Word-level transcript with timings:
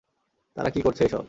তারা 0.57 0.69
কী 0.69 0.81
করছে 0.81 1.01
এসব? 1.03 1.19